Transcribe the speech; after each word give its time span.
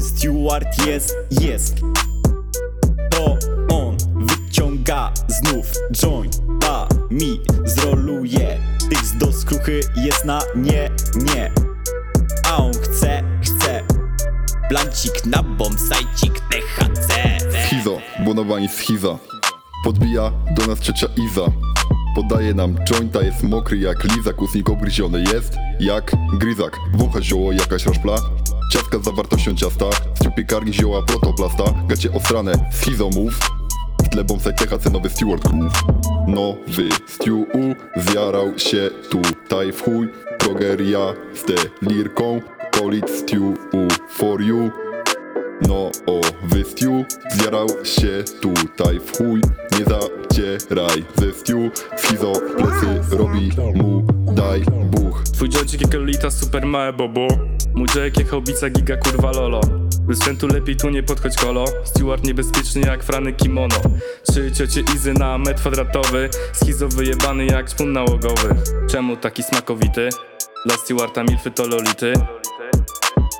Stewart 0.00 0.86
jest, 0.86 1.16
jest. 1.30 1.74
To 3.10 3.36
on 3.70 3.96
wyciąga 4.16 5.12
znów 5.28 5.72
jointa 5.92 6.88
Mi 7.10 7.40
zroluje. 7.64 8.58
Tych 8.90 9.18
do 9.18 9.32
skruchy 9.32 9.80
jest 9.96 10.24
na 10.24 10.40
nie, 10.56 10.90
nie. 11.14 11.52
A 12.46 12.56
on 12.56 12.72
chce, 12.72 13.22
chce. 13.42 13.82
Blancik 14.68 15.26
na 15.26 15.42
bombsajcik 15.42 16.40
THC 16.40 17.14
Schizo, 17.66 17.98
bonowani 18.24 18.68
schiza 18.68 19.18
Podbija 19.84 20.32
do 20.56 20.66
nas 20.66 20.78
trzecia 20.78 21.06
Iza. 21.16 21.52
Podaje 22.14 22.54
nam 22.54 22.74
jointa, 22.84 23.22
jest 23.22 23.42
mokry 23.42 23.78
jak 23.78 24.04
lizak 24.16 24.42
Ustnik 24.42 24.70
obgryziony 24.70 25.24
jest 25.32 25.56
jak 25.80 26.12
gryzak. 26.38 26.76
Wącha 26.94 27.22
zioło, 27.22 27.52
jakaś 27.52 27.86
roszpla 27.86 28.16
Ciastka 28.68 28.98
z 28.98 29.04
zawartością 29.04 29.54
ciasta 29.54 29.84
Z 30.14 30.36
piekarni 30.36 30.72
zioła 30.72 31.02
protoplasta. 31.02 31.64
Gacie 31.88 32.12
osrane, 32.12 32.52
schizo 32.72 33.10
move 33.10 33.38
W 34.04 34.08
tle 34.08 34.24
bonsai 34.24 34.54
THC 34.54 34.90
nowy 34.90 35.10
Stewart 35.10 35.48
Groove 35.48 35.82
Nowy 36.26 36.88
Stew 37.06 37.46
zjarał 37.96 38.58
się 38.58 38.90
tutaj 39.10 39.72
w 39.72 39.82
chuj. 39.82 40.08
Progeria 40.38 41.14
z 41.34 41.44
delirką 41.82 42.40
Call 42.74 43.02
Stew 43.18 43.58
for 44.08 44.42
you. 44.42 44.70
No 45.68 45.90
o 46.06 46.20
wystiu 46.42 47.04
zjarał 47.30 47.68
się 47.84 48.24
tutaj 48.40 49.00
w 49.00 49.16
chuj. 49.16 49.40
Nie 49.78 49.84
zacieraj 49.84 51.04
ze 51.16 51.32
stiu 51.32 51.70
Fizo 51.98 52.32
plecy 52.56 53.16
robi 53.16 53.50
mu 53.74 54.02
daj 54.32 54.62
buch. 54.90 55.22
Twój 55.22 55.48
joycik 55.48 55.80
jak 55.80 55.94
Lolita, 55.94 56.30
super 56.30 56.66
małe 56.66 56.92
bobo 56.92 57.28
Mój 57.78 57.88
joyek 57.94 58.14
jak 58.62 58.72
giga 58.72 58.96
kurwa 58.96 59.32
lolo. 59.32 59.60
Bez 60.00 60.18
sprzętu 60.18 60.46
lepiej 60.46 60.76
tu 60.76 60.90
nie 60.90 61.02
podchodź 61.02 61.36
kolo. 61.36 61.64
Steward 61.84 62.24
niebezpieczny 62.24 62.80
jak 62.80 63.04
frany 63.04 63.32
kimono. 63.32 63.76
Trzy 64.30 64.52
ciocie 64.52 64.80
Izy 64.94 65.12
na 65.12 65.38
metr 65.38 65.60
kwadratowy. 65.60 66.30
Schizo 66.52 66.88
wyjebany 66.88 67.46
jak 67.46 67.68
szpun 67.70 67.92
nałogowy. 67.92 68.54
Czemu 68.90 69.16
taki 69.16 69.42
smakowity? 69.42 70.08
Dla 70.66 70.76
Stewarta 70.76 71.22
milfy 71.22 71.50
to 71.50 71.66
lolity. 71.66 72.12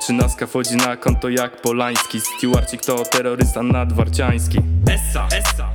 Trzynastka 0.00 0.46
wchodzi 0.46 0.76
na 0.76 0.96
konto 0.96 1.28
jak 1.28 1.62
Polański. 1.62 2.20
Stewardcik 2.20 2.84
to 2.84 3.02
terrorysta 3.04 3.62
nadwarciański. 3.62 4.58
Essa, 4.86 5.26
essa 5.36 5.67